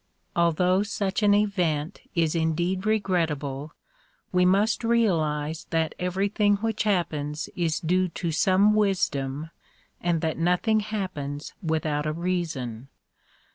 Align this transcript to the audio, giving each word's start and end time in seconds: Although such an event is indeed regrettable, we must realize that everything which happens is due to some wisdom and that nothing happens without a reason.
Although 0.35 0.81
such 0.81 1.21
an 1.21 1.35
event 1.35 2.01
is 2.15 2.33
indeed 2.33 2.87
regrettable, 2.87 3.75
we 4.31 4.45
must 4.47 4.83
realize 4.83 5.65
that 5.69 5.93
everything 5.99 6.55
which 6.55 6.81
happens 6.85 7.51
is 7.55 7.79
due 7.79 8.07
to 8.07 8.31
some 8.31 8.73
wisdom 8.73 9.51
and 10.01 10.21
that 10.21 10.39
nothing 10.39 10.79
happens 10.79 11.53
without 11.61 12.07
a 12.07 12.13
reason. 12.13 12.87